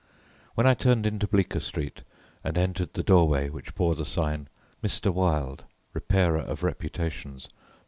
When 0.55 0.65
I 0.65 0.73
turned 0.73 1.05
into 1.05 1.27
Bleecker 1.27 1.59
Street, 1.59 2.01
and 2.43 2.57
entered 2.57 2.93
the 2.93 3.03
doorway 3.03 3.49
which 3.49 3.75
bore 3.75 3.93
the 3.93 4.03
sign 4.03 4.47
MR. 4.83 5.13
WILDE, 5.13 5.65
REPAIRER 5.93 6.37
OF 6.39 6.63
REPUTATIONS. 6.63 7.49